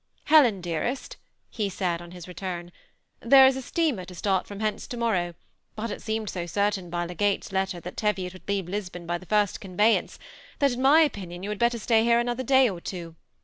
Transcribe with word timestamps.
<< 0.17 0.23
Helen, 0.33 0.61
dearest 0.61 1.13
I" 1.13 1.17
he 1.57 1.69
said 1.69 2.01
on 2.01 2.09
his 2.09 2.27
return," 2.27 2.71
there 3.19 3.45
is 3.45 3.55
a 3.55 3.61
steamer 3.61 4.03
to 4.05 4.15
start 4.15 4.47
from 4.47 4.59
hence 4.59 4.87
to 4.87 4.97
morrow; 4.97 5.35
but 5.75 5.91
it 5.91 6.01
seemed 6.01 6.27
80 6.35 6.47
certain 6.47 6.89
by 6.89 7.05
Le 7.05 7.13
Geyt's 7.13 7.51
letter 7.51 7.79
that 7.81 7.97
Teviot 7.97 8.33
would 8.33 8.47
leave 8.49 8.67
Lisbon 8.67 9.05
by 9.05 9.19
the 9.19 9.27
first 9.27 9.61
conveyance, 9.61 10.17
that 10.57 10.71
in 10.71 10.81
my 10.81 11.01
opinion 11.01 11.43
you 11.43 11.49
had 11.49 11.59
better 11.59 11.77
stay 11.77 12.03
here 12.03 12.17
another 12.17 12.41
day 12.43 12.67
or 12.67 12.81
two. 12.81 13.15